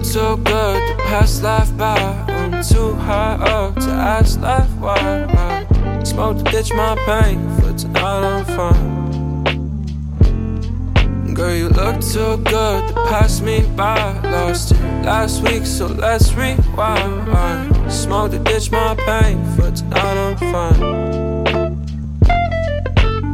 [0.00, 1.98] past life by.
[2.28, 5.26] I'm too high up to ask life why.
[6.04, 9.02] Smoke to ditch my pain, for tonight I'm fine.
[11.34, 14.18] Girl, you look too good to pass me by.
[14.20, 17.30] Lost you last week, so let's rewind.
[17.30, 20.80] I Smoke to ditch my pain, for tonight I'm fine.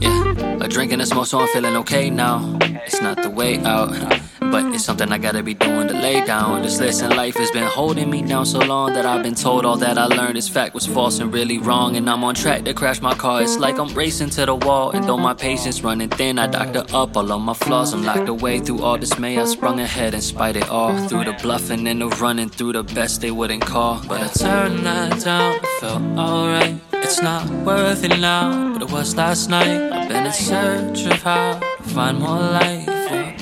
[0.00, 2.58] Yeah, a drink and a smoke, so I'm feeling okay now.
[2.86, 4.15] It's not the way out.
[4.50, 6.62] But it's something I gotta be doing to lay down.
[6.62, 9.76] This lesson life has been holding me down so long that I've been told all
[9.78, 11.96] that I learned is fact was false and really wrong.
[11.96, 13.42] And I'm on track to crash my car.
[13.42, 14.90] It's like I'm racing to the wall.
[14.90, 17.92] And though my patience running thin, I doctor up all of my flaws.
[17.92, 19.38] I'm locked away through all dismay.
[19.38, 20.96] I sprung ahead and spite it all.
[21.08, 24.02] Through the bluffing and the running, through the best they wouldn't call.
[24.08, 26.80] But I turned that down, it felt alright.
[26.92, 29.92] It's not worth it now, but it was last night.
[29.92, 32.95] I've been in search of how to find more light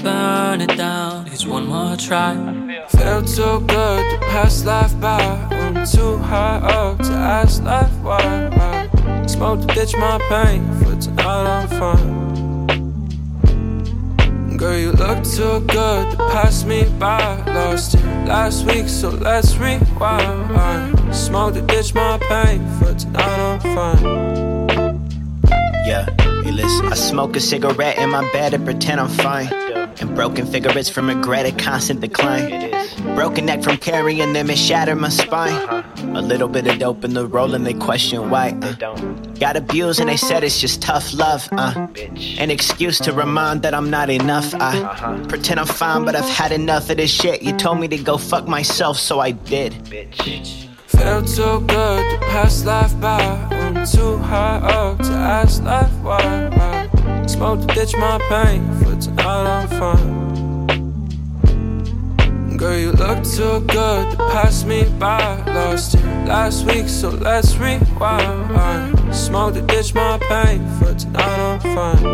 [0.05, 1.27] burn it down.
[1.29, 2.35] It's one more try.
[2.91, 5.19] Felt so good to pass life by.
[5.51, 8.51] I'm too high up to ask life why.
[9.27, 12.25] Smoke to ditch my pain, for tonight I'm fine.
[14.59, 17.43] Girl, you look too good to pass me by.
[17.47, 21.15] Lost you last week, so let's rewind.
[21.15, 24.05] Smoke to ditch my pain, for tonight I'm fine.
[25.87, 26.07] Yeah,
[26.43, 29.74] hey listen, I smoke a cigarette in my bed and pretend I'm fine.
[30.01, 32.71] And broken figures from regret, a constant decline.
[33.15, 35.85] Broken neck from carrying them, it shattered my spine.
[36.17, 38.51] A little bit of dope in the roll, and they question why.
[38.63, 38.95] Uh.
[39.39, 41.49] Got abused, and they said it's just tough love.
[41.53, 41.87] Uh.
[42.39, 44.55] An excuse to remind that I'm not enough.
[44.55, 47.43] I pretend I'm fine, but I've had enough of this shit.
[47.43, 49.73] You told me to go fuck myself, so I did.
[49.85, 50.69] Bitch.
[50.87, 53.21] Felt so good to pass life by.
[53.51, 56.54] I'm too high up to ask life why.
[57.35, 60.15] Smoke to ditch my pain, for tonight I'm fine.
[62.57, 65.43] Girl, you look too good to pass me by.
[65.49, 66.01] Lost you
[66.31, 69.13] last week, so let's rewind.
[69.13, 72.14] Smoke to ditch my pain, for tonight I'm fine.